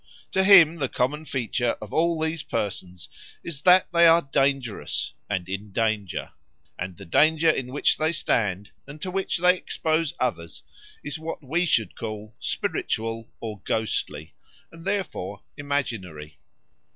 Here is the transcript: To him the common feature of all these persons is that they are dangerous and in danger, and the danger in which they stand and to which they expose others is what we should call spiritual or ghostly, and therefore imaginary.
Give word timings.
To 0.31 0.43
him 0.43 0.77
the 0.77 0.89
common 0.89 1.25
feature 1.25 1.77
of 1.79 1.93
all 1.93 2.19
these 2.19 2.41
persons 2.41 3.07
is 3.43 3.61
that 3.61 3.85
they 3.93 4.07
are 4.07 4.23
dangerous 4.23 5.13
and 5.29 5.47
in 5.47 5.71
danger, 5.71 6.31
and 6.79 6.97
the 6.97 7.05
danger 7.05 7.51
in 7.51 7.67
which 7.67 7.99
they 7.99 8.11
stand 8.11 8.71
and 8.87 8.99
to 8.99 9.11
which 9.11 9.37
they 9.37 9.55
expose 9.55 10.15
others 10.19 10.63
is 11.03 11.19
what 11.19 11.43
we 11.43 11.67
should 11.67 11.95
call 11.95 12.33
spiritual 12.39 13.29
or 13.39 13.61
ghostly, 13.63 14.33
and 14.71 14.85
therefore 14.85 15.43
imaginary. 15.55 16.39